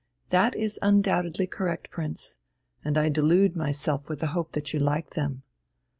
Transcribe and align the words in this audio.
"That 0.31 0.55
is 0.55 0.79
undoubtedly 0.81 1.45
correct, 1.45 1.91
Prince. 1.91 2.37
And 2.83 2.97
I 2.97 3.07
delude 3.07 3.55
myself 3.55 4.09
with 4.09 4.17
the 4.17 4.27
hope 4.33 4.53
that 4.53 4.73
you 4.73 4.79
liked 4.79 5.13
them." 5.13 5.43